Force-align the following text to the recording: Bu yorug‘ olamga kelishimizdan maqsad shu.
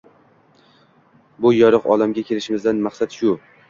Bu 1.45 1.53
yorug‘ 1.59 1.89
olamga 1.97 2.27
kelishimizdan 2.33 2.85
maqsad 2.91 3.19
shu. 3.23 3.43